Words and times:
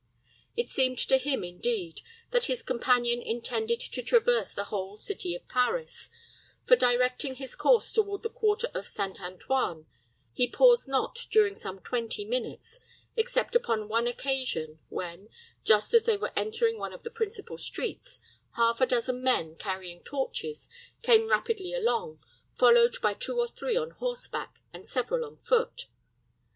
It 0.57 0.67
seemed 0.67 0.97
to 0.97 1.19
him, 1.19 1.43
indeed, 1.43 2.01
that 2.31 2.45
his 2.45 2.63
companion 2.63 3.21
intended 3.21 3.79
to 3.81 4.01
traverse 4.01 4.51
the 4.51 4.63
whole 4.63 4.97
city 4.97 5.35
of 5.35 5.47
Paris; 5.47 6.09
for, 6.65 6.75
directing 6.75 7.35
his 7.35 7.53
course 7.53 7.93
toward 7.93 8.23
the 8.23 8.31
quarter 8.31 8.67
of 8.73 8.87
St. 8.87 9.21
Antoine, 9.21 9.85
he 10.33 10.47
paused 10.49 10.87
not 10.87 11.27
during 11.29 11.53
some 11.53 11.79
twenty 11.81 12.25
minutes, 12.25 12.79
except 13.15 13.55
upon 13.55 13.87
one 13.87 14.07
occasion, 14.07 14.79
when, 14.89 15.29
just 15.63 15.93
as 15.93 16.05
they 16.05 16.17
were 16.17 16.33
entering 16.35 16.79
one 16.79 16.93
of 16.93 17.03
the 17.03 17.11
principal 17.11 17.59
streets, 17.59 18.19
half 18.55 18.81
a 18.81 18.87
dozen 18.87 19.21
men, 19.21 19.55
carrying 19.55 20.03
torches, 20.03 20.67
came 21.03 21.29
rapidly 21.29 21.75
along, 21.75 22.17
followed 22.57 22.99
by 23.03 23.13
two 23.13 23.37
or 23.37 23.47
three 23.47 23.77
on 23.77 23.91
horseback, 23.91 24.57
and 24.73 24.89
several 24.89 25.23
on 25.23 25.37
foot. 25.37 25.85